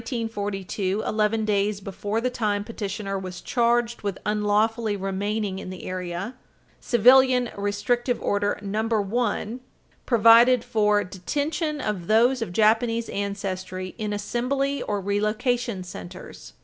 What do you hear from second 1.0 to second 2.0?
1942, eleven days